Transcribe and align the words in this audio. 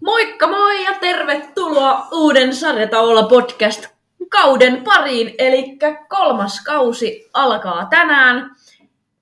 Moikka 0.00 0.46
moi 0.48 0.84
ja 0.84 0.94
tervetuloa 1.00 2.08
uuden 2.12 2.54
Sarjataolla 2.54 3.22
podcast 3.22 3.86
kauden 4.28 4.84
pariin, 4.84 5.34
eli 5.38 5.78
kolmas 6.08 6.64
kausi 6.64 7.30
alkaa 7.34 7.86
tänään. 7.86 8.50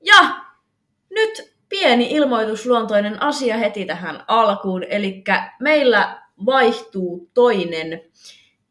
Ja 0.05 0.19
nyt 1.11 1.55
pieni 1.69 2.11
ilmoitusluontoinen 2.11 3.23
asia 3.23 3.57
heti 3.57 3.85
tähän 3.85 4.25
alkuun, 4.29 4.85
eli 4.89 5.25
meillä 5.61 6.23
vaihtuu 6.47 7.31
toinen 7.35 8.03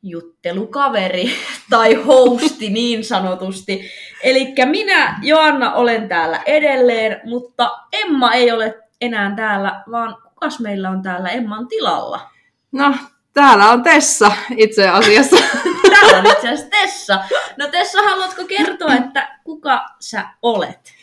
juttelukaveri 0.03 1.31
tai 1.69 1.93
hosti 1.93 2.69
niin 2.69 3.03
sanotusti. 3.03 3.89
Eli 4.23 4.53
minä, 4.65 5.19
Joanna, 5.23 5.73
olen 5.73 6.09
täällä 6.09 6.41
edelleen, 6.45 7.21
mutta 7.23 7.71
Emma 7.93 8.33
ei 8.33 8.51
ole 8.51 8.83
enää 9.01 9.33
täällä, 9.35 9.83
vaan 9.91 10.26
kukas 10.39 10.59
meillä 10.59 10.89
on 10.89 11.01
täällä 11.01 11.29
Emman 11.29 11.67
tilalla? 11.67 12.29
No, 12.71 12.95
täällä 13.33 13.69
on 13.69 13.83
Tessa 13.83 14.31
itse 14.57 14.89
asiassa. 14.89 15.35
täällä 15.89 16.17
on 16.17 16.25
itse 16.25 16.49
asiassa 16.49 16.69
Tessa. 16.69 17.19
No 17.57 17.67
Tessa, 17.67 18.01
haluatko 18.01 18.45
kertoa, 18.45 18.95
että 18.95 19.39
kuka 19.43 19.85
sä 19.99 20.25
olet? 20.41 20.93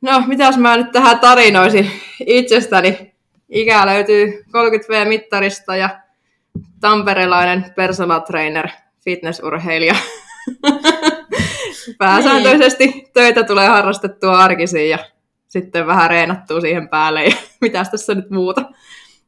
No, 0.00 0.22
mitäs 0.26 0.56
mä 0.56 0.76
nyt 0.76 0.92
tähän 0.92 1.18
tarinoisin 1.18 1.90
itsestäni. 2.26 3.14
Ikä 3.48 3.86
löytyy 3.86 4.44
30V-mittarista 4.48 5.76
ja 5.76 6.00
tamperelainen 6.80 7.72
personal 7.76 8.20
trainer, 8.20 8.68
fitnessurheilija. 9.04 9.94
Pääsääntöisesti 11.98 12.86
niin. 12.86 13.12
töitä 13.12 13.42
tulee 13.42 13.68
harrastettua 13.68 14.38
arkisin 14.38 14.90
ja 14.90 14.98
sitten 15.48 15.86
vähän 15.86 16.10
reenattua 16.10 16.60
siihen 16.60 16.88
päälle 16.88 17.24
ja 17.24 17.36
mitäs 17.60 17.90
tässä 17.90 18.14
nyt 18.14 18.30
muuta. 18.30 18.62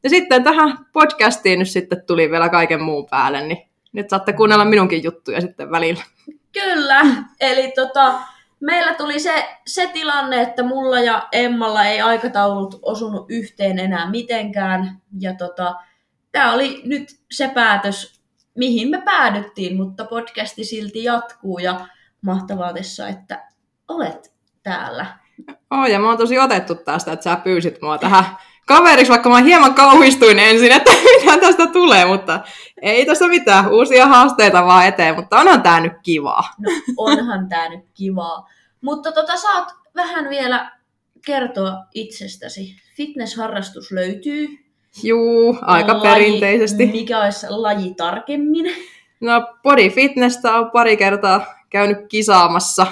Ja 0.03 0.09
sitten 0.09 0.43
tähän 0.43 0.77
podcastiin 0.93 1.59
nyt 1.59 1.69
sitten 1.69 2.03
tuli 2.07 2.31
vielä 2.31 2.49
kaiken 2.49 2.81
muun 2.81 3.07
päälle, 3.09 3.41
niin 3.41 3.69
nyt 3.93 4.09
saatte 4.09 4.33
kuunnella 4.33 4.65
minunkin 4.65 5.03
juttuja 5.03 5.41
sitten 5.41 5.71
välillä. 5.71 6.03
Kyllä, 6.53 7.01
eli 7.39 7.71
tota, 7.75 8.19
meillä 8.59 8.93
tuli 8.93 9.19
se, 9.19 9.57
se 9.67 9.87
tilanne, 9.87 10.41
että 10.41 10.63
mulla 10.63 10.99
ja 10.99 11.27
Emmalla 11.31 11.85
ei 11.85 12.01
aikataulut 12.01 12.79
osunut 12.81 13.25
yhteen 13.29 13.79
enää 13.79 14.09
mitenkään. 14.09 15.01
Ja 15.19 15.33
tota, 15.33 15.75
tämä 16.31 16.53
oli 16.53 16.81
nyt 16.85 17.09
se 17.31 17.47
päätös, 17.47 18.21
mihin 18.55 18.89
me 18.89 19.01
päädyttiin, 19.01 19.77
mutta 19.77 20.05
podcasti 20.05 20.63
silti 20.63 21.03
jatkuu 21.03 21.59
ja 21.59 21.87
mahtavaa 22.21 22.73
tässä, 22.73 23.07
että 23.07 23.47
olet 23.87 24.33
täällä. 24.63 25.20
Oh, 25.71 25.85
ja 25.85 25.99
mä 25.99 26.07
oon 26.07 26.17
tosi 26.17 26.39
otettu 26.39 26.75
tästä, 26.75 27.11
että 27.11 27.23
sä 27.23 27.35
pyysit 27.35 27.81
mua 27.81 27.97
tähän 27.97 28.25
kaveriksi, 28.65 29.11
vaikka 29.11 29.29
mä 29.29 29.41
hieman 29.41 29.73
kauhistuin 29.73 30.39
ensin, 30.39 30.71
että 30.71 30.91
mitä 31.21 31.37
tästä 31.37 31.67
tulee, 31.67 32.05
mutta 32.05 32.39
ei 32.81 33.05
tässä 33.05 33.27
mitään, 33.27 33.71
uusia 33.71 34.07
haasteita 34.07 34.65
vaan 34.65 34.87
eteen, 34.87 35.15
mutta 35.15 35.39
onhan 35.39 35.61
tää 35.61 35.79
nyt 35.79 35.93
kivaa. 36.03 36.43
No, 36.59 36.71
onhan 36.97 37.49
tää 37.49 37.69
nyt 37.69 37.85
kivaa. 37.93 38.47
Mutta 38.81 39.11
tota, 39.11 39.37
saat 39.37 39.69
vähän 39.95 40.29
vielä 40.29 40.71
kertoa 41.25 41.73
itsestäsi. 41.93 42.75
Fitnessharrastus 42.95 43.91
löytyy. 43.91 44.47
Juu, 45.03 45.57
aika 45.61 45.93
laji, 45.93 46.01
perinteisesti. 46.01 46.85
Mikä 46.85 47.21
olisi 47.21 47.45
laji 47.49 47.93
tarkemmin? 47.93 48.65
No, 49.19 49.47
body 49.63 49.89
fitnessä 49.89 50.55
on 50.55 50.71
pari 50.71 50.97
kertaa 50.97 51.45
käynyt 51.69 51.97
kisaamassa. 52.09 52.87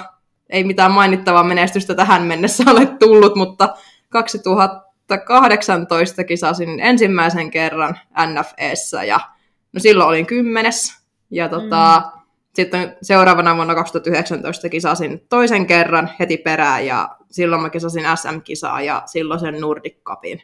Ei 0.50 0.64
mitään 0.64 0.92
mainittavaa 0.92 1.44
menestystä 1.44 1.94
tähän 1.94 2.22
mennessä 2.22 2.64
ole 2.70 2.86
tullut, 2.86 3.36
mutta 3.36 3.74
2018 4.08 6.24
kisasin 6.24 6.80
ensimmäisen 6.80 7.50
kerran 7.50 7.98
NFEssä 8.26 9.04
ja 9.04 9.20
no 9.72 9.80
silloin 9.80 10.08
olin 10.08 10.26
kymmenes. 10.26 11.00
Ja 11.30 11.48
tota, 11.48 12.02
mm. 12.04 12.10
sitten 12.54 12.96
seuraavana 13.02 13.56
vuonna 13.56 13.74
2019 13.74 14.68
kisasin 14.68 15.26
toisen 15.28 15.66
kerran 15.66 16.10
heti 16.20 16.36
perään 16.36 16.86
ja 16.86 17.08
silloin 17.30 17.62
mä 17.62 17.70
kisasin 17.70 18.04
SM-kisaa 18.14 18.82
ja 18.82 19.02
silloin 19.06 19.40
sen 19.40 19.60
Nordic 19.60 19.96
Cupin. 20.04 20.42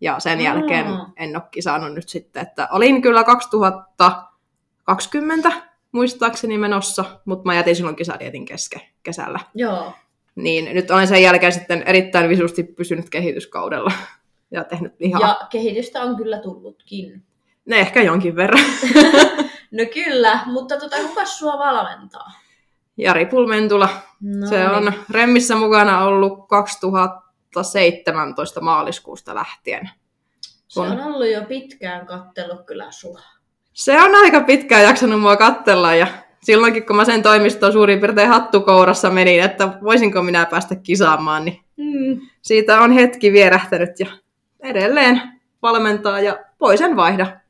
Ja 0.00 0.20
sen 0.20 0.40
jälkeen 0.40 0.86
en 1.16 1.36
ole 1.36 1.42
kisannut 1.50 1.94
nyt 1.94 2.08
sitten, 2.08 2.42
että 2.42 2.68
olin 2.72 3.02
kyllä 3.02 3.24
2020 3.24 5.52
muistaakseni 5.92 6.58
menossa, 6.58 7.04
mutta 7.24 7.44
mä 7.44 7.54
jätin 7.54 7.76
silloin 7.76 7.96
kisadietin 7.96 8.44
kesken 8.44 8.80
kesällä. 9.02 9.40
Joo. 9.54 9.92
Niin 10.34 10.74
nyt 10.74 10.90
olen 10.90 11.08
sen 11.08 11.22
jälkeen 11.22 11.52
sitten 11.52 11.82
erittäin 11.86 12.28
visusti 12.28 12.62
pysynyt 12.62 13.10
kehityskaudella 13.10 13.92
ja 14.54 14.64
tehnyt 14.64 14.94
ihan... 14.98 15.20
Ja 15.20 15.40
kehitystä 15.50 16.02
on 16.02 16.16
kyllä 16.16 16.38
tullutkin. 16.38 17.22
Ne 17.64 17.78
ehkä 17.78 18.02
jonkin 18.02 18.36
verran. 18.36 18.64
no 19.78 19.84
kyllä, 19.94 20.40
mutta 20.46 20.78
tota, 20.78 20.96
kuka 20.96 21.24
sua 21.24 21.58
valmentaa? 21.58 22.30
Jari 22.96 23.26
Pulmentula. 23.26 23.88
No 24.20 24.46
Se 24.46 24.58
niin. 24.58 24.70
on 24.70 24.92
Remmissä 25.10 25.56
mukana 25.56 26.04
ollut 26.04 26.48
2017 26.48 28.60
maaliskuusta 28.60 29.34
lähtien. 29.34 29.90
Se 30.68 30.80
on 30.80 31.00
ollut 31.00 31.30
jo 31.30 31.44
pitkään 31.44 32.06
kattellut 32.06 32.66
kyllä 32.66 32.90
sua. 32.90 33.20
Se 33.72 34.02
on 34.02 34.14
aika 34.14 34.40
pitkään 34.40 34.84
jaksanut 34.84 35.20
mua 35.20 35.36
kattella 35.36 35.94
ja 35.94 36.06
silloinkin 36.42 36.86
kun 36.86 36.96
mä 36.96 37.04
sen 37.04 37.22
toimistoon 37.22 37.72
suurin 37.72 38.00
piirtein 38.00 38.28
hattukourassa 38.28 39.10
menin, 39.10 39.42
että 39.42 39.68
voisinko 39.82 40.22
minä 40.22 40.46
päästä 40.46 40.76
kisaamaan, 40.76 41.44
niin 41.44 41.60
mm. 41.76 42.20
siitä 42.42 42.80
on 42.80 42.92
hetki 42.92 43.32
vierähtänyt 43.32 44.00
ja 44.00 44.06
edelleen 44.60 45.22
valmentaa 45.62 46.20
ja 46.20 46.38
poisen 46.58 46.96
vaihda. 46.96 47.40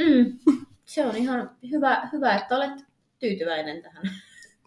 Mm. 0.00 0.38
Se 0.84 1.06
on 1.06 1.16
ihan 1.16 1.50
hyvä, 1.70 2.08
hyvä, 2.12 2.34
että 2.34 2.56
olet 2.56 2.84
tyytyväinen 3.18 3.82
tähän. 3.82 4.04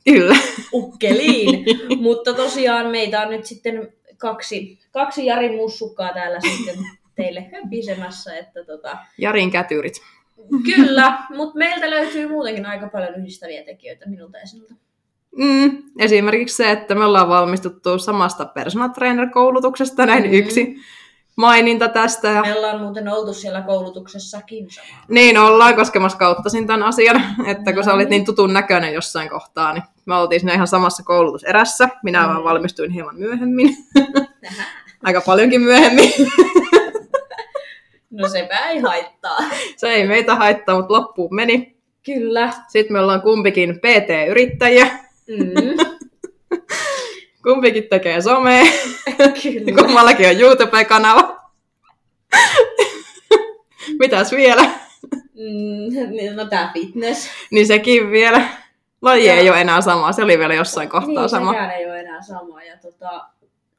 Kyllä. 0.06 0.36
Ukkeliin. 0.74 1.66
Mutta 2.02 2.34
tosiaan 2.34 2.88
meitä 2.88 3.22
on 3.22 3.30
nyt 3.30 3.46
sitten 3.46 3.94
kaksi, 4.18 4.80
kaksi 4.92 5.26
Jarin 5.26 5.56
mussukkaa 5.56 6.14
täällä 6.14 6.40
sitten 6.40 6.76
teille 7.16 7.50
höpisemässä. 7.54 8.38
Että 8.38 8.64
tota... 8.64 8.98
Jarin 9.18 9.52
kätyrit. 9.52 10.02
Kyllä, 10.76 11.18
mutta 11.36 11.58
meiltä 11.58 11.90
löytyy 11.90 12.30
muutenkin 12.30 12.66
aika 12.66 12.88
paljon 12.88 13.16
yhdistäviä 13.16 13.64
tekijöitä 13.64 14.10
minulta 14.10 14.38
ja 14.38 14.48
sinulta. 14.48 14.74
Mm, 15.38 15.84
esimerkiksi 16.00 16.56
se, 16.56 16.72
että 16.72 16.96
me 16.96 17.06
ollaan 17.06 17.30
valmistuttu 17.30 18.00
samasta 18.00 18.46
personal 18.46 18.90
trainer-koulutuksesta, 18.90 20.06
näin 20.06 20.24
mm. 20.24 20.34
yksi 20.34 20.76
maininta 21.36 21.88
tästä. 21.88 22.28
Ja... 22.28 22.42
Me 22.42 22.56
ollaan 22.56 22.82
muuten 22.82 23.08
oltu 23.08 23.34
siellä 23.34 23.62
koulutuksessakin 23.62 24.72
samaa. 24.72 25.06
Niin 25.10 25.38
ollaan, 25.38 25.76
koska 25.76 26.00
mä 26.00 26.10
skauttasin 26.10 26.68
tämän 26.68 26.84
asian, 26.84 27.24
että 27.46 27.74
kun 27.74 27.80
no. 27.80 27.84
sä 27.84 27.94
olit 27.94 28.10
niin 28.10 28.26
tutun 28.26 28.54
näköinen 28.54 28.94
jossain 28.94 29.30
kohtaa, 29.30 29.74
niin 29.74 29.84
me 30.06 30.16
oltiin 30.16 30.40
siinä 30.40 30.54
ihan 30.54 30.68
samassa 30.68 31.04
koulutuserässä. 31.04 31.90
Minä 32.04 32.22
mm. 32.22 32.28
vaan 32.28 32.44
valmistuin 32.44 32.92
hieman 32.92 33.16
myöhemmin. 33.16 33.78
Aika 35.04 35.22
paljonkin 35.22 35.62
myöhemmin. 35.62 36.14
No 38.18 38.30
se 38.30 38.48
ei 38.70 38.80
haittaa. 38.80 39.38
Se 39.76 39.90
ei 39.90 40.08
meitä 40.08 40.36
haittaa, 40.36 40.76
mutta 40.78 40.94
loppuun 40.94 41.36
meni. 41.36 41.78
Kyllä. 42.06 42.54
Sitten 42.68 42.94
me 42.94 43.00
ollaan 43.00 43.22
kumpikin 43.22 43.80
PT-yrittäjiä. 43.80 44.88
Mm. 45.28 45.78
kumpikin 47.44 47.84
tekee 47.90 48.22
somea. 48.22 48.66
Kyllä. 49.44 49.72
Kummallakin 49.82 50.28
on 50.30 50.40
YouTube-kanava. 50.40 51.42
Mitäs 54.00 54.32
vielä? 54.32 54.64
Mm, 55.14 56.36
no 56.36 56.46
tää 56.46 56.72
fitness. 56.74 57.30
Niin 57.52 57.68
sekin 57.68 58.12
vielä. 58.12 58.48
Laji 59.02 59.26
ja... 59.26 59.34
ei 59.34 59.50
ole 59.50 59.62
enää 59.62 59.82
sama, 59.82 60.12
se 60.12 60.24
oli 60.24 60.40
vielä 60.40 60.54
jossain 60.54 60.90
kohtaa 60.90 61.22
niin, 61.22 61.30
sama. 61.30 61.52
Niin, 61.52 61.70
ei 61.72 61.86
ole 61.86 62.00
enää 62.00 62.22
sama. 62.22 62.64
Ja 62.64 62.78
tota, 62.78 63.26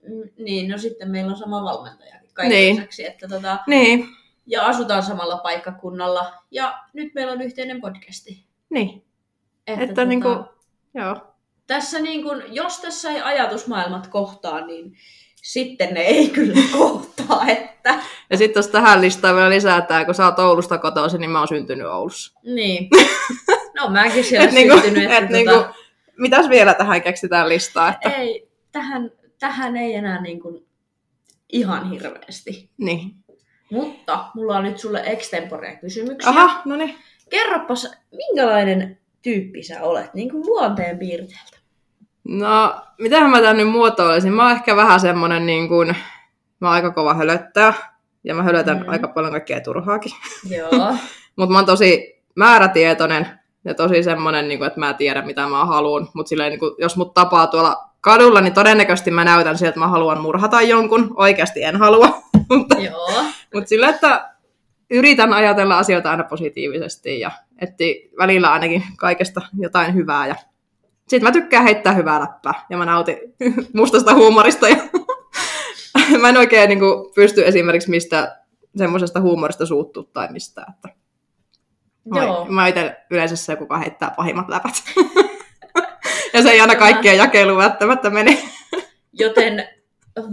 mm, 0.09 0.31
niin, 0.39 0.71
no 0.71 0.79
sitten 0.79 1.11
meillä 1.11 1.31
on 1.31 1.37
sama 1.37 1.65
valmentaja 1.65 2.19
kaiken 2.39 2.59
niin. 2.59 2.77
lisäksi. 2.77 3.07
Että 3.07 3.29
tota, 3.29 3.59
niin 3.67 4.09
ja 4.49 4.67
asutaan 4.67 5.03
samalla 5.03 5.37
paikkakunnalla. 5.37 6.33
Ja 6.51 6.79
nyt 6.93 7.15
meillä 7.15 7.33
on 7.33 7.43
yhteinen 7.43 7.81
podcasti. 7.81 8.45
Niin. 8.71 9.05
Että, 9.67 9.83
että 9.83 9.95
tota, 9.95 10.05
niin 10.05 10.23
kuin, 10.23 10.39
joo. 10.95 11.17
Tässä 11.67 11.99
niin 11.99 12.23
kuin, 12.23 12.43
jos 12.49 12.79
tässä 12.79 13.11
ei 13.11 13.21
ajatusmaailmat 13.21 14.07
kohtaa, 14.07 14.67
niin 14.67 14.93
sitten 15.43 15.95
ne 15.95 16.01
ei 16.01 16.29
kyllä 16.29 16.61
kohtaa. 16.79 17.47
Että... 17.49 17.99
Ja 18.31 18.37
sitten 18.37 18.59
jos 18.59 18.69
tähän 18.69 19.01
listaan 19.01 19.37
vielä 19.37 19.51
lisätään, 19.51 20.07
kun 20.07 20.15
sä 20.15 20.25
oot 20.25 20.39
Oulusta 20.39 20.79
kotoisin, 20.79 21.21
niin 21.21 21.31
mä 21.31 21.39
oon 21.39 21.49
syntynyt 21.49 21.87
Oulussa. 21.87 22.41
Niin. 22.43 22.89
No 23.81 23.89
mäkin 23.91 24.25
siellä 24.25 24.49
et 24.49 24.55
niinku- 24.55 24.75
syntynyt. 24.75 25.09
Niinku, 25.09 25.13
että 25.13 25.39
et 25.39 25.45
tota... 25.45 25.61
niinku, 25.61 25.79
mitäs 26.17 26.49
vielä 26.49 26.75
tähän 26.75 27.03
keksitään 27.03 27.49
listaa? 27.49 27.89
Että... 27.89 28.11
Ei, 28.11 28.49
tähän, 28.73 29.11
tähän 29.39 29.77
ei 29.77 29.95
enää 29.95 30.23
niin 30.23 30.41
kuin 30.41 30.67
ihan 31.53 31.91
hirveästi. 31.91 32.71
Niin. 32.79 33.11
Mutta 33.73 34.25
mulla 34.35 34.57
on 34.57 34.63
nyt 34.65 34.79
sulle 34.79 35.03
extemporea 35.07 35.77
kysymyksiä. 35.77 36.31
Aha, 36.31 36.63
no 36.65 36.77
niin. 36.77 36.95
Kerropas, 37.31 37.93
minkälainen 38.17 38.99
tyyppi 39.23 39.63
sä 39.63 39.83
olet, 39.83 40.15
niin 40.15 40.31
kuin 40.31 40.47
luonteen 40.47 40.99
piirteeltä? 40.99 41.59
No, 42.29 42.75
mitähän 42.99 43.31
mä 43.31 43.41
tän 43.41 43.57
nyt 43.57 43.69
muotoilisin? 43.71 44.33
Mä 44.33 44.43
oon 44.43 44.53
ehkä 44.53 44.77
vähän 44.77 45.01
semmonen 45.01 45.47
niin 45.47 45.69
kuin, 45.69 45.89
mä 46.61 46.69
oon 46.69 46.75
aika 46.75 46.91
kova 46.91 47.15
hölöttäjä. 47.15 47.75
ja 48.25 48.35
mä 48.35 48.43
hölötän 48.43 48.79
Mm. 48.79 48.89
aika 48.89 49.09
paljon 49.09 49.33
kaikkea 49.33 49.61
turhaakin. 49.61 50.13
Joo. 50.51 50.71
Mutta 51.37 51.53
mä 51.53 51.59
oon 51.59 51.67
tosi 51.67 52.21
määrätietoinen 52.37 53.27
ja 53.65 53.75
tosi 53.75 54.03
semmonen, 54.03 54.49
niin 54.49 54.65
että 54.65 54.81
mä 54.81 54.95
tiedän, 54.95 55.27
mitä 55.27 55.49
mä 55.49 55.65
haluan. 55.65 56.09
Mutta 56.15 56.35
niin 56.49 56.59
kuin, 56.59 56.73
jos 56.79 56.97
mut 56.97 57.15
tapaa 57.15 57.47
tuolla 57.47 57.77
kadulla, 58.01 58.41
niin 58.41 58.55
todennäköisesti 58.55 59.11
mä 59.11 59.25
näytän 59.25 59.59
siltä, 59.59 59.69
että 59.69 59.81
mä 59.81 59.89
haluan 59.89 60.21
murhata 60.21 60.63
jonkun. 60.63 61.15
Oikeasti 61.17 61.63
en 61.65 61.77
halua. 61.77 62.23
Mutta, 62.51 62.75
Joo. 62.79 63.25
mutta 63.55 63.69
sillä, 63.69 63.89
että 63.89 64.31
yritän 64.91 65.33
ajatella 65.33 65.79
asioita 65.79 66.11
aina 66.11 66.25
positiivisesti 66.25 67.21
ja 67.21 67.31
etti 67.61 68.11
välillä 68.19 68.53
ainakin 68.53 68.83
kaikesta 68.97 69.41
jotain 69.59 69.95
hyvää. 69.95 70.27
Ja 70.27 70.35
sitten 71.09 71.29
mä 71.29 71.33
tykkään 71.33 71.65
heittää 71.65 71.93
hyvää 71.93 72.21
läppää 72.21 72.55
ja 72.71 72.77
mä 72.77 72.85
nautin 72.85 73.19
mustasta 73.75 74.15
huumorista. 74.15 74.69
Ja 74.69 74.77
mä 76.21 76.29
en 76.29 76.37
oikein 76.37 76.69
niin 76.69 76.79
kuin, 76.79 77.13
pysty 77.15 77.47
esimerkiksi 77.47 77.91
mistä 77.91 78.39
semmoisesta 78.77 79.21
huumorista 79.21 79.67
suuttua 79.67 80.05
tai 80.13 80.33
mistään. 80.33 80.75
Että 80.75 80.99
Mä, 82.15 82.25
Joo. 82.25 82.47
mä 82.49 82.67
itse 82.67 82.97
yleensä 83.11 83.37
se, 83.37 83.57
kuka 83.57 83.79
heittää 83.79 84.11
pahimmat 84.17 84.49
läpät. 84.49 84.75
ja 86.35 86.43
se 86.43 86.51
ei 86.51 86.61
aina 86.61 86.77
kaikkien 86.77 87.17
jakeluun 87.17 87.59
välttämättä 87.59 88.11
mene. 88.11 88.39
Joten 89.13 89.69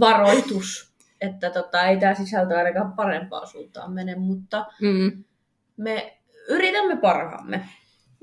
varoitus, 0.00 0.94
että 1.20 1.50
tota, 1.50 1.82
ei 1.86 1.96
tämä 1.96 2.14
sisältö 2.14 2.56
ainakaan 2.58 2.92
parempaan 2.92 3.46
suuntaan 3.46 3.92
mene, 3.92 4.14
mutta 4.14 4.66
Mm. 4.82 5.24
me 5.76 6.18
yritämme 6.48 6.96
parhaamme. 6.96 7.68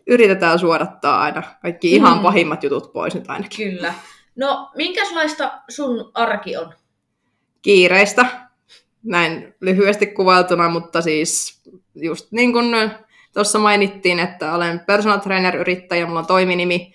Yritetään 0.07 0.59
suodattaa 0.59 1.21
aina 1.21 1.43
kaikki 1.61 1.91
ihan 1.95 2.17
Mm. 2.17 2.23
pahimmat 2.23 2.63
jutut 2.63 2.93
pois 2.93 3.15
nyt 3.15 3.29
ainakin. 3.29 3.71
Kyllä. 3.71 3.93
No, 4.35 4.71
minkälaista 4.75 5.61
sun 5.69 6.11
arki 6.13 6.57
on? 6.57 6.73
Kiireistä, 7.61 8.25
näin 9.03 9.55
lyhyesti 9.61 10.05
kuvailtuna, 10.07 10.69
mutta 10.69 11.01
siis 11.01 11.61
just 11.95 12.31
niin 12.31 12.53
kuin 12.53 12.91
tuossa 13.33 13.59
mainittiin, 13.59 14.19
että 14.19 14.53
olen 14.53 14.79
personal 14.79 15.19
trainer-yrittäjä, 15.19 16.05
mulla 16.05 16.19
on 16.19 16.25
toiminimi. 16.25 16.93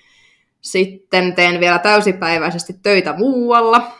Sitten 0.60 1.34
teen 1.34 1.60
vielä 1.60 1.78
täysipäiväisesti 1.78 2.72
töitä 2.82 3.12
muualla. 3.12 3.92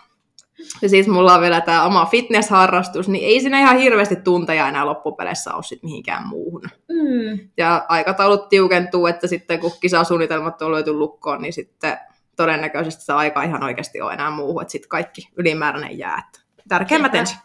Ja 0.83 0.89
siis 0.89 1.09
mulla 1.09 1.35
on 1.35 1.41
vielä 1.41 1.61
tämä 1.61 1.85
oma 1.85 2.07
fitness-harrastus, 2.07 3.09
niin 3.09 3.25
ei 3.25 3.41
siinä 3.41 3.61
ihan 3.61 3.79
hirveästi 3.79 4.17
tunteja 4.17 4.69
enää 4.69 4.87
loppupeleissä 4.87 5.55
ole 5.55 5.63
sit 5.63 5.83
mihinkään 5.83 6.29
muuhun. 6.29 6.63
Mm. 6.89 7.49
Ja 7.57 7.87
aikataulut 7.89 8.49
tiukentuu, 8.49 9.07
että 9.07 9.27
sitten 9.27 9.61
kun 9.61 9.73
kisasuunnitelmat 9.81 10.63
on 10.63 10.73
löyty 10.73 10.93
lukkoon, 10.93 11.43
niin 11.43 11.53
sitten 11.53 11.99
todennäköisesti 12.37 13.05
se 13.05 13.13
aika 13.13 13.43
ihan 13.43 13.65
oikeasti 13.65 14.01
ole 14.01 14.13
enää 14.13 14.31
muuhun, 14.31 14.63
että 14.63 14.73
sitten 14.73 14.89
kaikki 14.89 15.29
ylimääräinen 15.37 15.99
jää. 15.99 16.31
Tärkeimmät 16.69 17.15
ensin. 17.15 17.39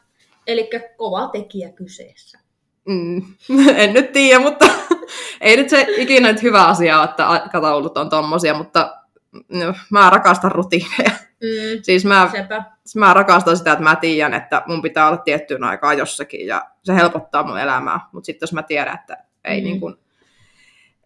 Eli 0.48 0.70
kova 0.98 1.28
tekijä 1.28 1.72
kyseessä. 1.72 2.40
Mm. 2.86 3.22
en 3.76 3.94
nyt 3.94 4.12
tiedä, 4.12 4.40
mutta 4.40 4.66
ei 5.42 5.58
nyt 5.58 5.70
se 5.70 5.88
ikinä 5.98 6.32
nyt 6.32 6.44
hyvä 6.44 6.66
asia 6.66 7.04
että 7.04 7.28
aikataulut 7.28 7.98
on 7.98 8.10
tommosia, 8.10 8.54
mutta 8.54 8.93
no, 9.50 9.74
mä 9.90 10.10
rakastan 10.10 10.52
rutiineja. 10.52 11.12
Mm. 11.42 11.80
Siis 11.84 12.06
mä, 12.06 12.30
Sepä. 12.32 12.64
mä 12.96 13.14
rakastan 13.14 13.58
sitä, 13.58 13.72
että 13.72 13.84
mä 13.84 13.96
tiedän, 13.96 14.34
että 14.34 14.64
mun 14.68 14.82
pitää 14.82 15.08
olla 15.08 15.18
tiettyyn 15.18 15.64
aikaan 15.64 15.98
jossakin 15.98 16.48
ja 16.48 16.66
se 16.84 16.96
helpottaa 16.96 17.44
mun 17.44 17.60
elämää. 17.60 18.00
Mutta 18.12 18.26
sitten 18.26 18.44
jos 18.46 18.54
mä 18.54 18.64
tiedän, 18.64 18.96
että 18.96 19.18
ei, 19.44 19.62
Mm. 19.62 19.64
niin 19.66 19.80
kuin, 19.80 19.96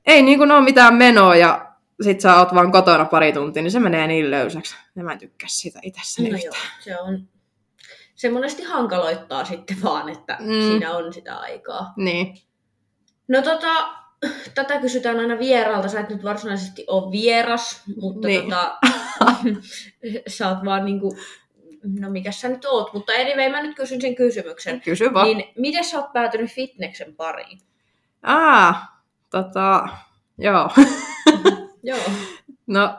ei 0.06 0.22
niin 0.22 0.38
kuin 0.38 0.52
ole 0.52 0.62
mitään 0.62 0.96
menoa 0.96 1.36
ja 1.36 1.72
sit 2.02 2.22
sä 2.22 2.36
oot 2.40 2.56
vaan 2.56 2.72
kotona 2.72 3.06
pari 3.06 3.34
tuntia, 3.34 3.64
niin 3.64 3.72
se 3.72 3.80
menee 3.80 4.08
niin 4.08 4.32
löysäksi. 4.32 4.76
Ja 4.96 5.04
mä 5.04 5.12
en 5.12 5.20
tykkää 5.20 5.50
siitä 5.52 5.80
itsessäni 5.84 6.30
No 6.30 6.38
joo, 6.38 6.54
se 6.80 7.00
on... 7.00 7.28
Se 8.16 8.30
monesti 8.30 8.64
hankaloittaa 8.64 9.46
sitten 9.46 9.78
vaan, 9.84 10.10
että 10.10 10.38
mm. 10.40 10.48
siinä 10.62 10.92
on 10.92 11.14
sitä 11.14 11.38
aikaa. 11.38 11.94
Niin. 11.98 12.38
No 13.28 13.42
tota, 13.42 13.74
tätä 14.56 14.80
kysytään 14.80 15.20
aina 15.20 15.40
vieraalta. 15.40 15.88
Sä 15.88 16.00
et 16.00 16.10
nyt 16.10 16.24
varsinaisesti 16.24 16.86
ole 16.88 17.12
vieras, 17.12 17.84
mutta 18.02 18.28
Niin. 18.28 18.44
tota, 18.44 18.78
sä 20.38 20.50
oot 20.50 20.66
vaan 20.66 20.86
niinku, 20.86 21.18
no 22.00 22.10
mikä 22.10 22.32
sä 22.32 22.50
nyt 22.50 22.66
oot, 22.66 22.94
mutta 22.94 23.14
anyway, 23.14 23.50
mä 23.52 23.62
nyt 23.62 23.76
kysyn 23.76 24.02
sen 24.02 24.16
kysymyksen. 24.16 24.82
Kysy 24.82 25.14
vaan. 25.14 25.28
Niin 25.28 25.44
miten 25.58 25.84
sä 25.84 25.98
oot 26.00 26.14
päätynyt 26.14 26.52
fitneksen 26.52 27.16
pariin? 27.16 27.60
Aa, 28.24 29.02
tota, 29.30 29.88
joo. 30.38 30.70
Joo. 31.84 32.00
No, 32.68 32.96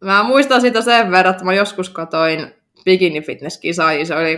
mä 0.00 0.22
muistan 0.22 0.60
sitä 0.60 0.82
sen 0.82 1.10
verran, 1.10 1.32
että 1.34 1.44
mä 1.44 1.54
joskus 1.54 1.90
katoin 1.90 2.54
Bikini 2.84 3.20
Fitness 3.22 3.58
kisai, 3.58 4.06
se 4.06 4.16
oli 4.16 4.36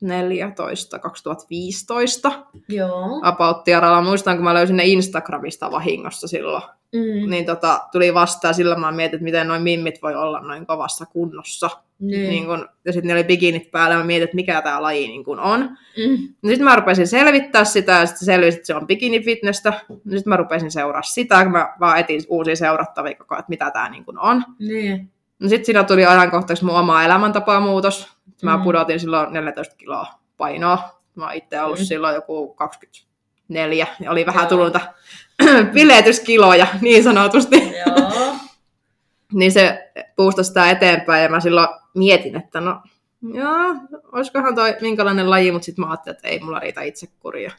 2014, 0.00 0.98
2015 0.98 2.32
Joo. 2.68 3.20
about 3.22 3.64
tiaralla. 3.64 4.02
Muistan, 4.02 4.36
kun 4.36 4.44
mä 4.44 4.54
löysin 4.54 4.76
ne 4.76 4.84
Instagramista 4.84 5.70
vahingossa 5.70 6.28
silloin. 6.28 6.62
Mm. 6.92 7.30
Niin 7.30 7.46
tota, 7.46 7.80
tuli 7.92 8.14
vastaan, 8.14 8.54
silloin 8.54 8.80
mä 8.80 8.92
mietin, 8.92 9.16
että 9.16 9.24
miten 9.24 9.48
noin 9.48 9.62
mimmit 9.62 10.02
voi 10.02 10.14
olla 10.14 10.40
noin 10.40 10.66
kovassa 10.66 11.06
kunnossa. 11.06 11.70
Niin. 11.98 12.30
Niin 12.30 12.46
kun, 12.46 12.68
ja 12.84 12.92
sitten 12.92 13.08
ne 13.08 13.14
oli 13.14 13.24
bikinit 13.24 13.70
päällä, 13.70 13.94
ja 13.94 13.98
mä 13.98 14.04
mietin, 14.04 14.24
että 14.24 14.34
mikä 14.34 14.62
tämä 14.62 14.82
laji 14.82 15.08
niin 15.08 15.24
kun 15.24 15.40
on. 15.40 15.60
Mm. 15.96 16.28
No 16.42 16.48
sitten 16.48 16.64
mä 16.64 16.76
rupesin 16.76 17.06
selvittää 17.06 17.64
sitä, 17.64 17.92
ja 17.92 18.06
sitten 18.06 18.26
selvisi, 18.26 18.56
että 18.56 18.66
se 18.66 18.74
on 18.74 18.86
bikinifitnessä. 18.86 19.72
No 19.88 19.96
sitten 19.96 20.22
mä 20.26 20.36
rupesin 20.36 20.70
seuraa 20.70 21.02
sitä, 21.02 21.42
kun 21.42 21.52
mä 21.52 21.74
vaan 21.80 21.98
etin 21.98 22.22
uusia 22.28 22.56
seurattavia 22.56 23.14
koko 23.14 23.34
ajan, 23.34 23.40
että 23.40 23.50
mitä 23.50 23.70
tämä 23.70 23.88
niin 23.88 24.04
on. 24.18 24.44
Niin. 24.58 25.10
No 25.38 25.48
sitten 25.48 25.64
siinä 25.66 25.84
tuli 25.84 26.06
ajankohtaisesti 26.06 26.66
mun 26.66 26.74
oma 26.78 27.04
elämäntapamuutos. 27.04 28.08
Mä 28.42 28.56
Mm. 28.56 28.62
pudotin 28.62 29.00
silloin 29.00 29.32
14 29.32 29.76
kiloa 29.76 30.06
painoa. 30.36 31.00
Mä 31.14 31.32
itse 31.32 31.60
ollut 31.62 31.78
Mm. 31.78 31.84
silloin 31.84 32.14
joku 32.14 32.54
24 32.54 33.86
ja 34.00 34.10
oli 34.10 34.26
vähän 34.26 34.42
Joo. 34.42 34.48
tullut 34.48 34.66
niitä 34.72 34.94
pileetyskiloja 35.74 36.66
niin 36.80 37.02
sanotusti. 37.04 37.56
Joo. 37.86 38.34
niin 39.32 39.52
se 39.52 39.92
puustasi 40.16 40.48
sitä 40.48 40.70
eteenpäin 40.70 41.22
ja 41.22 41.28
mä 41.28 41.40
silloin 41.40 41.68
mietin, 41.94 42.36
että 42.36 42.60
no 42.60 42.80
joo, 43.34 43.74
olisikohan 44.12 44.54
toi 44.54 44.76
minkälainen 44.80 45.30
laji, 45.30 45.52
mutta 45.52 45.66
sitten 45.66 45.84
mä 45.84 45.90
ajattelin, 45.90 46.16
että 46.16 46.28
ei 46.28 46.40
mulla 46.40 46.58
riitä 46.58 46.82
itsekuria. 46.82 47.50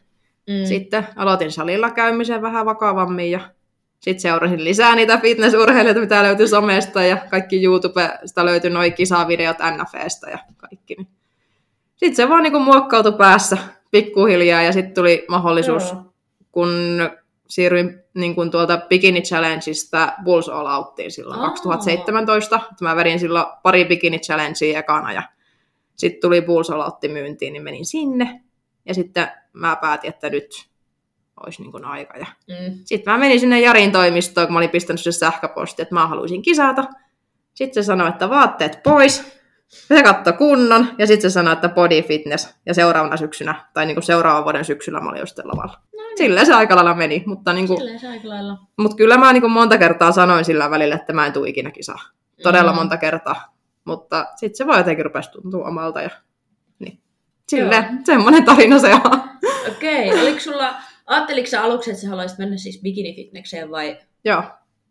Mm. 0.48 0.66
Sitten 0.68 1.08
aloitin 1.16 1.52
salilla 1.52 1.90
käymisen 1.90 2.42
vähän 2.42 2.66
vakavammin 2.66 3.32
ja 3.32 3.40
sitten 4.00 4.22
seurasin 4.22 4.64
lisää 4.64 4.96
niitä 4.96 5.18
fitnessurheilijoita, 5.18 6.02
mitä 6.02 6.24
löytyi 6.24 6.48
somesta 6.48 7.04
ja 7.04 7.18
kaikki 7.30 7.64
YouTubesta 7.64 8.46
löytyi 8.46 8.70
noin 8.70 8.94
kisavideot 8.94 9.58
NFEstä 9.78 10.30
ja 10.30 10.40
kaikki. 10.58 10.96
Niin. 10.96 11.08
Sitten 11.96 12.16
se 12.16 12.30
vaan 12.30 12.44
niinku 12.44 12.60
muokkautui 12.60 13.14
päässä 13.14 13.58
pikkuhiljaa 13.92 14.62
ja 14.62 14.74
sitten 14.74 14.94
tuli 14.94 15.26
mahdollisuus, 15.30 15.92
Joo. 15.92 16.14
kun 16.52 16.70
siirryin 17.48 18.04
niin 18.14 18.36
kuin 18.36 18.52
tuolta 18.52 18.78
Bikini 18.90 19.22
Challengeista 19.22 20.14
Bulls 20.24 20.50
All 20.50 20.66
Outtiin 20.66 21.12
silloin 21.12 21.40
Aa. 21.40 21.50
2017. 21.50 22.56
Että 22.56 22.84
Mä 22.84 22.96
vedin 22.96 23.20
silloin 23.20 23.46
pari 23.64 23.86
Bikini 23.86 24.20
Challengea 24.20 24.80
ekana 24.80 25.14
ja 25.14 25.24
sitten 25.96 26.22
tuli 26.22 26.42
Bulls 26.42 26.70
All 26.70 26.82
Outti 26.82 27.08
myyntiin, 27.08 27.54
niin 27.54 27.64
menin 27.64 27.86
sinne. 27.86 28.42
Ja 28.86 28.94
sitten 28.94 29.28
mä 29.54 29.76
päätin, 29.76 30.10
että 30.10 30.30
nyt 30.30 30.68
olisi 31.46 31.62
niin 31.64 31.86
aika. 31.86 32.18
Ja 32.18 32.26
Mm. 32.48 32.80
sitten 32.86 33.14
mä 33.14 33.18
menin 33.20 33.40
sinne 33.40 33.60
Jarin 33.62 33.92
toimistoon, 33.92 34.48
kun 34.48 34.54
mä 34.54 34.60
olin 34.60 34.70
pistänyt 34.70 35.02
se 35.02 35.12
sähköposti, 35.12 35.82
että 35.82 35.96
mä 35.96 36.08
haluaisin 36.08 36.42
kisata. 36.42 36.84
Sitten 37.54 37.84
se 37.84 37.86
sanoi, 37.88 38.10
että 38.10 38.30
vaatteet 38.30 38.80
pois. 38.84 39.38
Se 39.68 40.04
katsoi 40.04 40.34
kunnon 40.34 40.88
ja 40.98 41.08
sitten 41.08 41.32
se 41.32 41.34
sanoi, 41.34 41.54
että 41.54 41.70
body 41.70 42.02
fitness. 42.02 42.56
Ja 42.66 42.74
seuraavana 42.74 43.18
syksynä, 43.18 43.66
tai 43.74 43.86
niin 43.86 43.96
kuin 43.96 44.04
seuraavan 44.04 44.44
vuoden 44.44 44.66
syksyllä 44.66 45.00
mä 45.00 45.10
olin 45.10 45.20
jo 45.20 45.26
sitten 45.26 45.48
lavalla. 45.48 45.78
No 45.98 46.04
niin. 46.04 46.18
Silleen 46.18 46.46
se 46.46 46.54
aika 46.54 46.76
lailla 46.76 46.94
meni, 46.94 47.24
mutta, 47.26 47.54
niin 47.54 47.68
kuin, 47.68 47.78
Silleen 47.78 48.00
se 48.00 48.08
aika 48.08 48.28
lailla. 48.30 48.58
mutta 48.78 48.98
kyllä 48.98 49.18
mä 49.18 49.34
niin 49.34 49.42
kuin 49.42 49.52
monta 49.52 49.78
kertaa 49.78 50.12
sanoin 50.12 50.46
sillä 50.46 50.70
välillä, 50.72 50.96
että 50.96 51.14
mä 51.14 51.26
en 51.26 51.34
tule 51.34 51.50
ikinä 51.50 51.72
kisaa. 51.72 52.00
Todella 52.44 52.72
Mm. 52.72 52.76
monta 52.76 52.98
kertaa. 52.98 53.56
Mutta 53.86 54.26
sitten 54.36 54.58
se 54.58 54.68
vaan 54.68 54.78
jotenkin 54.78 55.06
rupesi 55.06 55.32
tuntua 55.32 55.68
omalta. 55.68 56.02
Ja, 56.02 56.10
niin. 56.80 57.00
Silleen, 57.48 57.84
Joo. 57.84 57.94
semmoinen 58.06 58.46
tarina 58.46 58.80
se 58.80 58.94
on. 58.94 59.24
Okei, 59.72 60.22
oliko 60.22 60.40
sulla, 60.40 60.74
ajatteliko 61.08 61.48
sä 61.48 61.64
aluksi, 61.64 61.92
että 61.92 62.02
sä 62.02 62.10
haluaisit 62.10 62.38
mennä 62.38 62.58
siis 62.58 62.82
bikinifitnekseen 62.84 63.72
vai? 63.72 63.98
Joo. 64.26 64.44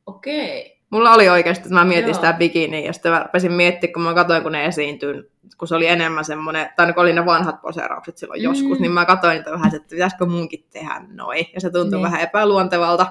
Okei. 0.07 0.77
Mulla 0.91 1.13
oli 1.13 1.29
oikeasti, 1.29 1.63
että 1.63 1.75
mä 1.75 1.85
mietin 1.85 2.07
Joo. 2.09 2.15
sitä 2.15 2.33
bikiniä 2.33 2.81
ja 2.81 2.93
sitten 2.93 3.13
mä 3.13 3.23
rupesin 3.23 3.53
miettimään, 3.53 3.93
kun 3.93 4.03
mä 4.03 4.15
katsoin, 4.15 4.43
kun 4.43 4.53
ne 4.53 4.65
esiintyy, 4.67 5.31
kun 5.59 5.69
se 5.69 5.75
oli 5.75 5.87
enemmän 5.87 6.25
semmoinen, 6.25 6.69
tai 6.77 6.93
kun 6.93 7.03
oli 7.03 7.13
ne 7.13 7.27
vanhat 7.27 7.61
poseeraukset 7.63 8.17
silloin 8.19 8.41
Mm. 8.41 8.45
joskus, 8.45 8.81
niin 8.81 8.93
mä 8.93 9.05
katsoin 9.05 9.37
niitä 9.37 9.51
vähän, 9.51 9.75
että 9.75 9.89
pitäisikö 9.91 10.27
munkin 10.27 10.67
tehdä 10.71 11.01
noin. 11.13 11.47
Ja 11.55 11.61
se 11.61 11.71
tuntui 11.71 11.99
Niin. 11.99 12.03
vähän 12.05 12.21
epäluontevalta. 12.21 13.07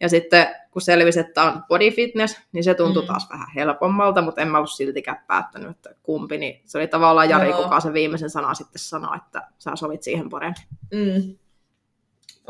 Ja 0.00 0.08
sitten 0.08 0.46
kun 0.70 0.82
selvisi, 0.82 1.20
että 1.20 1.42
on 1.42 1.62
body 1.68 1.90
fitness, 1.90 2.40
niin 2.52 2.64
se 2.64 2.74
tuntui 2.74 3.02
Mm. 3.02 3.06
mm. 3.06 3.08
taas 3.12 3.30
vähän 3.30 3.46
helpommalta, 3.54 4.22
mutta 4.22 4.40
en 4.40 4.48
mä 4.48 4.58
ollut 4.58 4.70
siltikään 4.70 5.24
päättänyt, 5.26 5.70
että 5.70 5.90
kumpi. 6.02 6.38
Niin 6.38 6.62
se 6.64 6.78
oli 6.78 6.86
tavallaan 6.88 7.28
Jari, 7.30 7.48
Joo. 7.50 7.62
kuka 7.62 7.80
se 7.80 7.92
viimeisen 7.92 8.30
sana 8.30 8.54
sitten 8.54 8.78
sanoi, 8.78 9.16
että 9.16 9.48
sä 9.58 9.76
sovit 9.76 10.02
siihen 10.02 10.30
paremmin. 10.30 10.62
Mm. 10.92 11.34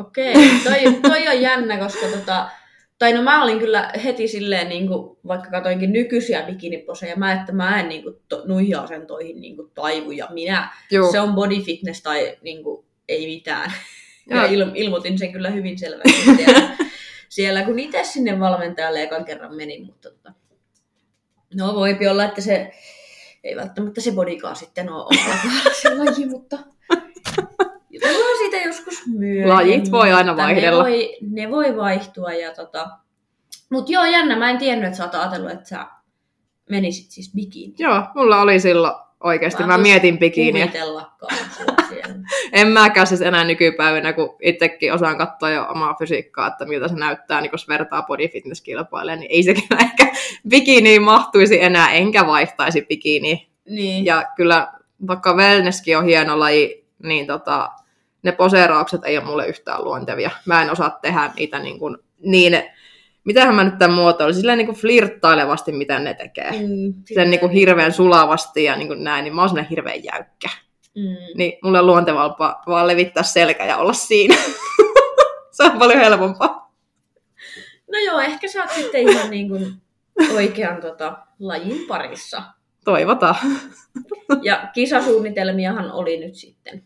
Okei, 0.01 0.35
toi, 0.65 1.01
toi 1.03 1.29
on 1.29 1.41
jännä, 1.41 1.79
koska 1.79 2.07
tota, 2.07 2.51
tai 2.99 3.13
no 3.13 3.23
mä 3.23 3.45
olin 3.45 3.59
kyllä 3.59 3.93
heti 4.05 4.29
silleen, 4.29 4.69
niin 4.69 4.89
kuin, 4.89 5.19
vaikka 5.27 5.51
katoinkin 5.51 5.93
nykyisiä 5.93 6.43
bikiniposeja, 6.43 7.17
mä, 7.17 7.33
että 7.33 7.53
mä 7.53 7.81
en 7.81 7.89
niin 7.89 8.03
kuin, 8.03 8.17
to, 8.29 8.43
nuihin 8.47 8.79
asentoihin 8.79 9.41
niin 9.41 9.57
kuin, 9.57 9.71
taivu, 9.75 10.11
ja 10.11 10.29
minä, 10.31 10.73
Joo. 10.91 11.13
se 11.13 11.21
on 11.21 11.35
body 11.35 11.63
fitness 11.63 12.03
tai 12.03 12.37
niin 12.43 12.63
kuin, 12.63 12.85
ei 13.09 13.27
mitään. 13.27 13.73
Joo. 14.27 14.43
Ja 14.43 14.51
il, 14.51 14.71
ilmoitin 14.75 15.19
sen 15.19 15.33
kyllä 15.33 15.51
hyvin 15.51 15.79
selvästi 15.79 16.23
siellä, 16.37 16.77
siellä 17.29 17.63
kun 17.63 17.79
itse 17.79 18.05
sinne 18.05 18.41
valmentajalle 18.41 19.03
ekan 19.03 19.25
kerran 19.25 19.57
menin, 19.57 19.87
mutta 19.87 20.11
tota, 20.11 20.33
no 21.55 21.75
voipi 21.75 22.09
olla, 22.09 22.25
että 22.25 22.41
se 22.41 22.73
ei 23.45 23.57
välttämättä 23.57 24.01
se 24.01 24.13
bodykaan 24.13 24.57
sitten 24.57 24.93
ole 24.93 25.17
se 25.83 25.95
laji, 25.95 26.27
mutta 26.27 26.59
jutellaan 27.91 28.39
siitä 28.39 28.57
joskus 28.57 29.07
myöhemmin. 29.07 29.49
Lajit 29.49 29.91
voi 29.91 30.13
aina 30.13 30.37
vaihdella. 30.37 30.85
Ne 30.85 30.91
voi, 30.91 31.17
ne 31.21 31.51
voi 31.51 31.77
vaihtua. 31.77 32.33
Ja 32.33 32.55
tota... 32.55 32.89
Mutta 33.71 33.93
joo, 33.93 34.05
jännä. 34.05 34.37
Mä 34.37 34.51
en 34.51 34.59
tiennyt, 34.59 34.87
että 34.87 34.97
sä 34.97 35.05
oot 35.05 35.15
ajatellut, 35.15 35.51
että 35.51 35.69
sä 35.69 35.87
menisit 36.71 37.11
siis 37.11 37.35
bikiniin. 37.35 37.75
Joo, 37.79 38.03
mulla 38.15 38.41
oli 38.41 38.61
silloin 38.61 38.95
oikeasti, 39.21 39.63
mä 39.63 39.67
Mä 39.67 39.79
mietin 39.79 40.19
bikiniä. 40.19 40.69
En 42.53 42.69
mäkään 42.69 43.07
siis 43.07 43.21
enää 43.21 43.45
nykypäivänä, 43.45 44.13
kun 44.13 44.37
itsekin 44.43 44.93
osaan 44.93 45.19
katsoa 45.19 45.51
jo 45.51 45.67
omaa 45.69 45.95
fysiikkaa, 45.99 46.47
että 46.47 46.65
miltä 46.65 46.89
se 46.89 46.95
näyttää, 46.95 47.41
niin 47.41 47.51
kun 47.51 47.59
vertaa 47.69 48.03
body 48.03 48.29
fitness 48.29 48.61
kilpailee, 48.61 49.17
niin 49.17 49.31
ei 49.31 49.43
se 49.43 49.55
kyllä 49.55 49.81
ehkä 49.87 50.07
bikiniin 50.49 51.03
mahtuisi 51.03 51.63
enää, 51.63 51.93
enkä 51.93 52.27
vaihtaisi 52.27 52.83
bikiniin. 52.83 53.47
Niin. 53.69 54.05
Ja 54.05 54.25
kyllä 54.37 54.73
vaikka 55.07 55.35
wellnesskin 55.35 55.99
on 55.99 56.05
hieno 56.05 56.39
laji, 56.39 56.87
niin 57.03 57.27
tota, 57.27 57.71
ne 58.23 58.33
poseeraukset 58.33 59.01
ei 59.05 59.19
ole 59.19 59.27
mulle 59.27 59.47
yhtään 59.47 59.85
luontevia. 59.85 60.31
Mä 60.47 60.63
en 60.63 60.71
osaa 60.71 60.99
tehdä 61.03 61.31
niitä 61.37 61.59
niin, 61.59 61.79
kuin, 61.79 61.97
niin 62.19 62.63
mitähän 63.25 63.55
mä 63.55 63.65
nyt 63.65 63.79
tämän 63.79 63.97
muotoilisin, 63.97 64.41
silleen 64.41 64.59
niin 64.59 64.67
kuin 64.67 64.79
flirttailevasti, 64.79 65.73
mitä 65.73 65.99
ne 65.99 66.15
tekee. 66.15 66.51
Mm, 66.51 66.95
Sen 67.15 67.31
niin 67.31 67.41
kuin 67.41 67.53
hirveän 67.53 67.93
sulavasti 67.93 68.65
ja 68.65 68.77
niin 68.77 68.89
kuin 68.89 69.05
näin, 69.05 69.25
niin 69.25 69.35
mä 69.35 69.43
oon 69.43 69.67
hirveän 69.71 70.05
jäykkä. 70.05 70.49
Mm. 70.95 71.17
Niin 71.35 71.59
mulle 71.63 71.79
on 71.79 71.87
luontevampaa 71.87 72.63
vaan 72.67 72.87
levittää 72.87 73.23
selkä 73.23 73.67
ja 73.67 73.77
olla 73.77 73.93
siinä. 73.93 74.37
se 75.57 75.63
on 75.65 75.79
paljon 75.79 76.01
helpompaa. 76.01 76.73
No 77.93 77.99
joo, 78.07 78.21
ehkä 78.21 78.49
sä 78.49 78.61
oot 78.61 78.71
sitten 78.71 79.09
ihan 79.09 79.31
niin 79.31 79.49
kuin 79.49 79.75
oikean 80.35 80.81
tota, 80.81 81.19
lajin 81.39 81.87
parissa. 81.89 82.43
Toivotaan. 82.85 83.37
Ja 84.43 84.69
kisasuunnitelmiahan 84.75 85.93
oli 85.93 86.17
nyt 86.17 86.35
sitten. 86.35 86.85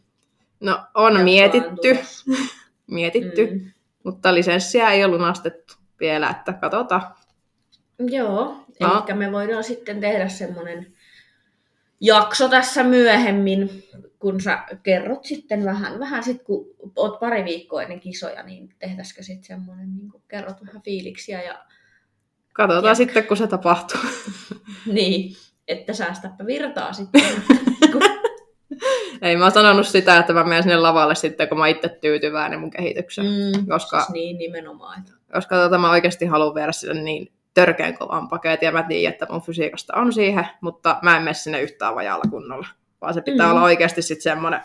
No 0.61 0.79
on 0.95 1.21
mietitty, 1.21 1.99
mietitty, 2.87 3.47
Mm. 3.51 3.71
mutta 4.05 4.35
lisenssiä 4.35 4.91
ei 4.91 5.05
ole 5.05 5.13
lunastettu 5.17 5.75
vielä, 6.01 6.31
että 6.31 6.53
katsotaan. 6.53 7.03
Joo, 8.11 8.65
No. 8.81 9.05
eli 9.09 9.19
me 9.19 9.33
voidaan 9.33 9.65
sitten 9.65 10.01
tehdä 10.01 10.29
semmoinen 10.29 10.93
jakso 12.01 12.49
tässä 12.49 12.85
myöhemmin, 12.85 13.85
kun 14.19 14.41
sä 14.41 14.65
kerrot 14.83 15.25
sitten 15.25 15.65
vähän, 15.65 15.99
vähän 15.99 16.25
sit 16.25 16.43
kun 16.43 16.67
oot 16.97 17.21
pari 17.21 17.45
viikkoa 17.45 17.83
ennen 17.83 18.01
kisoja, 18.01 18.43
niin 18.43 18.69
tehtäisikö 18.79 19.23
sitten 19.23 19.45
semmoinen, 19.45 19.97
niin 19.97 20.11
kun 20.11 20.23
kerrot 20.29 20.57
vähän 20.67 20.83
fiiliksiä 20.83 21.43
ja 21.43 21.65
Katsotaan 22.53 22.85
Ja- 22.91 22.95
sitten, 22.95 23.25
kun 23.27 23.37
se 23.37 23.47
tapahtuu. 23.47 24.01
niin, 24.93 25.37
että 25.69 25.93
säästäpä 25.93 26.47
virtaa 26.47 26.93
sitten. 26.93 27.23
kun- 27.93 28.03
Ei 29.25 29.37
mä 29.37 29.45
oon 29.45 29.53
sanonut 29.53 29.87
sitä, 29.87 30.19
että 30.19 30.33
mä 30.33 30.45
menen 30.45 30.63
sinne 30.63 30.77
lavalle 30.77 31.15
sitten, 31.15 31.49
kun 31.49 31.59
mä 31.59 31.67
itse 31.67 31.89
tyytyväinen 31.89 32.61
mun 32.61 32.71
kehitykseen. 32.71 33.27
mm, 33.27 33.67
Koska- 33.69 34.01
siis 34.01 34.11
niin 34.13 34.39
nimenomaan. 34.39 34.99
Että. 34.99 35.13
Koska 35.33 35.57
tota, 35.57 35.79
mä 35.79 35.91
oikeasti 35.91 36.27
haluan 36.27 36.55
viedä 36.55 36.73
sille 36.73 36.95
niin 37.03 37.33
törkeän 37.55 37.99
kovan 37.99 38.29
paketin, 38.29 38.67
ja 38.67 38.73
mä 38.73 38.83
tiedän, 38.83 39.13
että 39.13 39.27
mun 39.31 39.43
fysiikasta 39.43 39.93
on 39.97 40.13
siihen, 40.13 40.49
mutta 40.61 40.97
mä 41.03 41.17
en 41.17 41.23
mene 41.23 41.35
sinne 41.35 41.61
yhtään 41.63 41.95
vajaalla 41.95 42.25
kunnolla. 42.31 42.67
Vaan 43.01 43.15
se 43.15 43.21
pitää 43.21 43.47
Mm. 43.47 43.51
olla 43.53 43.63
oikeasti 43.63 44.03
sitten 44.03 44.23
semmoinen 44.23 44.61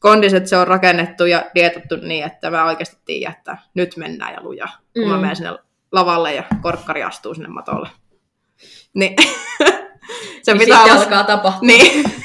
kondis, 0.00 0.34
että 0.34 0.48
se 0.48 0.56
on 0.56 0.66
rakennettu 0.68 1.26
ja 1.26 1.44
dietattu 1.54 1.96
niin, 1.96 2.24
että 2.24 2.50
mä 2.50 2.64
oikeasti 2.64 2.96
tiedän, 3.04 3.32
että 3.38 3.58
nyt 3.74 3.96
mennään 3.96 4.34
ja 4.34 4.42
lujaa. 4.42 4.68
Kun 4.94 5.04
mm. 5.04 5.10
mä 5.10 5.18
menen 5.18 5.36
sinne 5.36 5.58
lavalle 5.92 6.34
ja 6.34 6.42
korkkari 6.62 7.02
astuu 7.02 7.34
sinne 7.34 7.48
matolle. 7.48 7.88
Niin 8.94 9.16
se 10.42 10.52
Niin 10.54 10.58
pitää 10.58 10.82
olla... 10.82 10.94
alkaa 10.94 11.24
tapahtua. 11.24 11.60
Niin. 11.68 12.04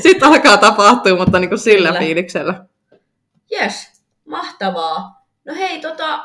Sitten 0.00 0.28
alkaa 0.28 0.56
tapahtua, 0.56 1.16
mutta 1.16 1.38
niin 1.38 1.48
kuin 1.48 1.58
sillä 1.58 1.88
Kyllä. 1.88 2.00
fiiliksellä. 2.00 2.64
Yes, 3.52 4.02
mahtavaa. 4.28 5.26
No 5.44 5.54
hei, 5.54 5.80
tota, 5.80 6.24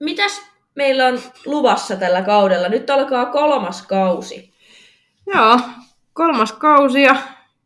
mitäs 0.00 0.42
meillä 0.74 1.06
on 1.06 1.20
luvassa 1.46 1.96
tällä 1.96 2.22
kaudella? 2.22 2.68
Nyt 2.68 2.90
alkaa 2.90 3.26
kolmas 3.26 3.82
kausi. 3.82 4.52
Joo, 5.34 5.60
kolmas 6.12 6.52
kausi 6.52 7.02
ja 7.02 7.16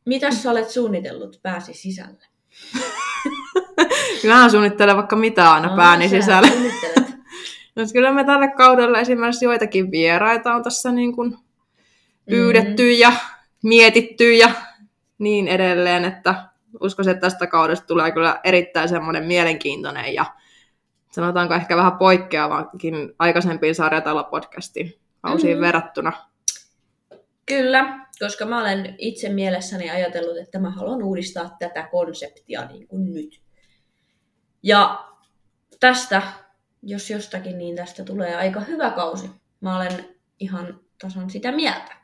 Mitäs 0.05 0.43
sä 0.43 0.51
olet 0.51 0.71
suunnitellut 0.71 1.41
pääsi 1.43 1.75
sisälle? 1.75 2.27
Kyllähän 4.23 4.51
suunnittelen 4.51 4.97
vaikka 4.97 5.17
mitä 5.17 5.53
aina 5.53 5.69
Aa, 5.71 5.77
pääni 5.77 6.09
sä 6.09 6.17
sisällä. 6.21 6.49
No, 7.77 7.83
kyllä 7.93 8.13
me 8.13 8.25
tällä 8.25 8.49
kaudella 8.49 8.99
esimerkiksi 8.99 9.45
joitakin 9.45 9.91
vieraita 9.91 10.55
on 10.55 10.63
tässä 10.63 10.93
niin 10.93 11.13
kuin 11.15 11.39
pyydetty 12.31 12.83
Mm. 12.83 12.99
ja 12.99 13.13
mietitty 13.63 14.35
ja 14.35 14.51
niin 15.23 15.49
edelleen, 15.49 16.05
että 16.05 16.35
uskoisin, 16.81 17.11
että 17.11 17.21
tästä 17.21 17.47
kaudesta 17.47 17.87
tulee 17.87 18.11
kyllä 18.11 18.41
erittäin 18.45 18.89
semmoinen 18.89 19.25
mielenkiintoinen 19.25 20.15
ja 20.15 20.25
sanotaanko 21.11 21.55
ehkä 21.55 21.77
vähän 21.77 21.99
poikkeavankin 21.99 23.15
aikaisempiin 23.19 23.75
sarjatalo-podcastiin 23.75 24.99
kausiin 25.21 25.57
Mhm. 25.57 25.61
verrattuna. 25.67 26.13
Kyllä, 27.47 28.07
koska 28.19 28.45
mä 28.45 28.61
olen 28.61 28.95
itse 28.99 29.29
mielessäni 29.29 29.91
ajatellut, 29.91 30.37
että 30.37 30.59
mä 30.59 30.71
haluan 30.71 31.03
uudistaa 31.03 31.57
tätä 31.59 31.89
konseptia 31.91 32.67
niin 32.67 32.89
kuin 32.89 33.15
nyt. 33.15 33.41
Ja 34.63 35.05
tästä, 35.81 36.23
jos 36.83 37.11
jostakin, 37.11 37.59
niin 37.59 37.77
tästä 37.77 38.05
tulee 38.05 38.37
aika 38.37 38.61
hyvä 38.61 38.91
kausi. 38.91 39.31
Mä 39.61 39.77
olen 39.77 40.05
ihan 40.41 40.81
tasan 41.03 41.31
sitä 41.31 41.53
mieltä. 41.53 41.97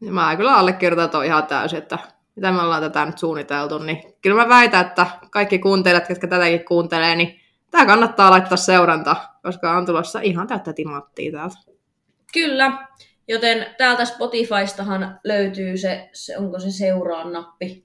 Ja 0.00 0.12
mä 0.12 0.36
kyllä 0.36 0.54
allekirjoitan 0.56 1.24
ihan 1.24 1.46
täysin, 1.46 1.78
että 1.78 1.98
mitä 2.40 2.52
me 2.52 2.62
ollaan 2.62 2.82
tätä 2.82 3.06
nyt 3.06 3.18
suunniteltu, 3.18 3.78
niin 3.78 4.02
kyllä 4.22 4.42
mä 4.42 4.48
väitän, 4.48 4.86
että 4.86 5.06
kaikki 5.30 5.58
kuuntelijat, 5.58 6.06
ketkä 6.06 6.26
tätäkin 6.26 6.64
kuuntelee, 6.64 7.16
niin 7.16 7.40
tämä 7.70 7.86
kannattaa 7.86 8.30
laittaa 8.30 8.56
seuranta, 8.56 9.16
koska 9.42 9.76
on 9.76 9.86
tulossa 9.86 10.20
ihan 10.20 10.46
täyttä 10.46 10.72
timanttia 10.72 11.32
täältä. 11.32 11.56
Kyllä, 12.32 12.88
joten 13.28 13.66
täältä 13.78 14.04
Spotifystahan 14.04 15.20
löytyy 15.24 15.76
se, 15.76 16.08
se 16.12 16.38
onko 16.38 16.58
se 16.58 16.70
seuraan 16.70 17.32
nappi, 17.32 17.84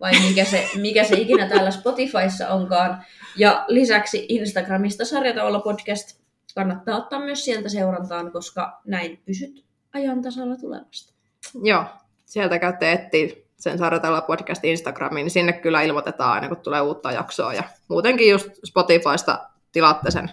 vai 0.00 0.12
mikä 0.28 0.44
se, 0.44 0.68
mikä 0.74 1.04
se 1.04 1.16
ikinä 1.16 1.48
täällä 1.48 1.70
Spotifyssa 1.70 2.48
onkaan. 2.48 3.04
Ja 3.36 3.64
lisäksi 3.68 4.26
Instagramista 4.28 5.04
sarjataolla 5.04 5.60
podcast 5.60 6.20
kannattaa 6.54 6.96
ottaa 6.96 7.20
myös 7.20 7.44
sieltä 7.44 7.68
seurantaan, 7.68 8.32
koska 8.32 8.80
näin 8.84 9.22
pysyt 9.26 9.64
ajan 9.94 10.22
tasalla 10.22 10.56
tulevasta. 10.56 11.14
Joo, 11.62 11.84
sieltä 12.24 12.58
käytte 12.58 12.92
etsiä 12.92 13.47
sen 13.58 13.78
Sarjatella 13.78 14.20
podcast 14.20 14.64
Instagramiin, 14.64 15.24
niin 15.24 15.30
sinne 15.30 15.52
kyllä 15.52 15.82
ilmoitetaan 15.82 16.32
aina, 16.32 16.48
kun 16.48 16.56
tulee 16.56 16.80
uutta 16.80 17.12
jaksoa. 17.12 17.54
Ja 17.54 17.62
muutenkin 17.88 18.30
just 18.30 18.48
Spotifysta 18.66 19.48
tilaatte 19.72 20.10
sen 20.10 20.30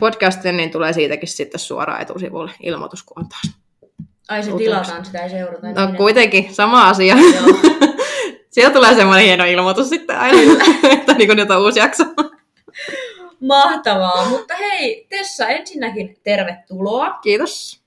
podcastin, 0.00 0.56
niin 0.56 0.70
tulee 0.70 0.92
siitäkin 0.92 1.28
sitten 1.28 1.60
suoraan 1.60 2.02
etusivulle 2.02 2.52
ilmoitus, 2.62 3.02
kun 3.02 3.22
on 3.22 3.28
taas. 3.28 3.54
Ai 4.28 4.42
se 4.42 4.52
tilataan, 4.52 5.04
sitä 5.04 5.18
ei 5.18 5.30
seurata. 5.30 5.66
No 5.66 5.86
Minä- 5.86 5.96
kuitenkin, 5.96 6.54
sama 6.54 6.88
asia. 6.88 7.16
Sieltä 8.50 8.74
tulee 8.74 8.94
semmoinen 8.94 9.24
hieno 9.24 9.44
ilmoitus 9.44 9.88
sitten 9.88 10.18
aina, 10.18 10.38
että 10.92 11.14
niin 11.14 11.36
nyt 11.36 11.50
on 11.50 11.62
uusi 11.62 11.78
jakso. 11.78 12.04
Mahtavaa, 13.40 14.28
mutta 14.28 14.54
hei 14.54 15.06
Tessa, 15.08 15.48
ensinnäkin 15.48 16.16
tervetuloa. 16.24 17.10
Kiitos. 17.10 17.80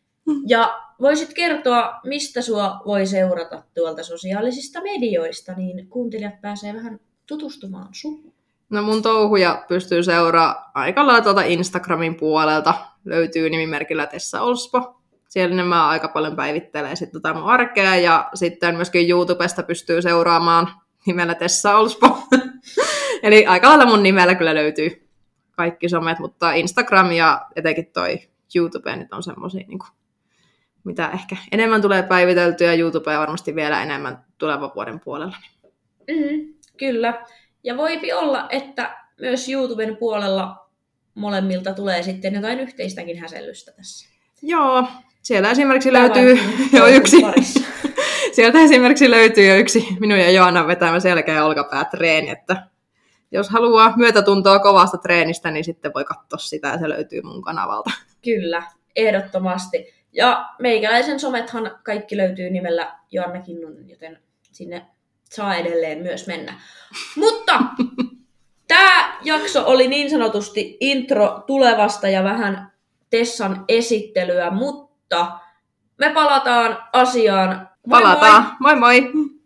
Ja 0.48 0.83
voisit 1.02 1.34
kertoa, 1.34 2.00
mistä 2.04 2.42
sua 2.42 2.82
voi 2.86 3.06
seurata 3.06 3.64
tuolta 3.76 4.04
sosiaalisista 4.04 4.82
medioista, 4.82 5.54
niin 5.54 5.88
kuuntelijat 5.88 6.42
pääsee 6.42 6.74
vähän 6.74 7.00
tutustumaan 7.28 7.90
suhun. 7.92 8.34
No 8.70 8.82
mun 8.82 9.02
touhuja 9.02 9.66
pystyy 9.68 10.04
seuraamaan 10.04 10.64
aika 10.74 11.08
lailla 11.08 11.22
tuolta 11.22 11.42
Instagramin 11.42 12.16
puolelta. 12.16 12.74
Löytyy 13.06 13.50
nimimerkillä 13.50 14.06
Tessa 14.06 14.42
Olspo. 14.42 15.02
Siellä 15.30 15.56
ne 15.56 15.64
mä 15.64 15.88
aika 15.88 16.08
paljon 16.08 16.36
päivittelee 16.36 16.96
sitten 16.96 17.22
tota 17.22 17.34
mun 17.34 17.44
arkea 17.50 17.96
ja 17.96 18.30
sitten 18.34 18.76
myöskin 18.76 19.10
YouTubesta 19.10 19.64
pystyy 19.64 20.02
seuraamaan 20.02 20.68
nimellä 21.06 21.36
Tessa 21.36 21.78
Olspo. 21.78 22.18
Eli 23.24 23.46
aika 23.46 23.70
lailla 23.70 23.86
mun 23.86 24.04
nimellä 24.04 24.36
kyllä 24.36 24.56
löytyy 24.56 25.10
kaikki 25.52 25.90
somet, 25.90 26.20
mutta 26.20 26.54
Instagram 26.54 27.12
ja 27.12 27.46
etenkin 27.56 27.86
toi 27.94 28.20
YouTube 28.56 28.96
nyt 28.96 29.14
on 29.14 29.24
semmosia, 29.24 29.66
niin 29.68 29.80
mitä 30.84 31.10
ehkä 31.14 31.38
enemmän 31.52 31.82
tulee 31.82 32.04
päiviteltyä, 32.04 32.74
YouTubea 32.74 33.20
varmasti 33.20 33.56
vielä 33.56 33.84
enemmän 33.84 34.26
tulevan 34.38 34.72
vuoden 34.76 35.00
puolella. 35.00 35.38
Mm, 36.08 36.54
kyllä. 36.78 37.26
Ja 37.64 37.78
voipi 37.78 38.14
olla, 38.14 38.48
että 38.50 38.98
myös 39.20 39.50
YouTuben 39.50 39.98
puolella 39.98 40.70
molemmilta 41.16 41.74
tulee 41.74 42.04
sitten 42.04 42.34
jotain 42.34 42.60
yhteistäkin 42.60 43.20
häsellystä 43.20 43.72
tässä. 43.72 44.10
Joo, 44.42 44.88
siellä 45.22 45.52
esimerkiksi 45.52 45.92
Tämän 45.92 46.12
löytyy 46.12 46.40
jo 46.80 46.88
yksi, 46.88 47.22
parissa. 47.22 47.60
sieltä 48.36 48.60
esimerkiksi 48.60 49.12
löytyy 49.12 49.48
jo 49.48 49.56
yksi 49.56 49.88
minun 50.00 50.20
ja 50.20 50.32
Joanan 50.32 50.68
vetämä 50.68 51.00
selkä- 51.00 51.32
ja 51.32 51.46
olkapäätreeni, 51.46 52.30
että 52.30 52.68
jos 53.32 53.50
haluaa 53.50 53.94
myötätuntoa 53.96 54.60
kovasta 54.60 54.98
treenistä, 54.98 55.52
niin 55.52 55.64
sitten 55.64 55.92
voi 55.94 56.06
katsoa 56.06 56.38
sitä 56.38 56.68
ja 56.68 56.78
se 56.78 56.90
löytyy 56.90 57.22
mun 57.22 57.42
kanavalta. 57.42 57.92
Kyllä, 58.24 58.64
ehdottomasti. 58.96 59.94
Ja 60.14 60.50
meikäläisen 60.60 61.20
somethan 61.20 61.80
kaikki 61.84 62.18
löytyy 62.18 62.50
nimellä 62.50 62.96
Joanna 63.12 63.42
Kinnunen, 63.42 63.90
joten 63.90 64.20
sinne 64.52 64.86
saa 65.24 65.56
edelleen 65.56 66.02
myös 66.02 66.28
mennä. 66.28 66.62
Mutta 67.16 67.60
tämä 68.68 69.18
jakso 69.24 69.64
oli 69.66 69.88
niin 69.88 70.10
sanotusti 70.10 70.78
intro 70.80 71.44
tulevasta 71.48 72.08
ja 72.08 72.24
vähän 72.24 72.72
Tessan 73.10 73.66
esittelyä, 73.68 74.52
mutta 74.52 75.40
me 75.98 76.10
palataan 76.10 76.84
asiaan. 76.94 77.70
Moi 77.88 78.02
moi! 78.02 78.02
Palataan. 78.02 78.56
Moi 78.60 78.76
moi! 78.76 79.12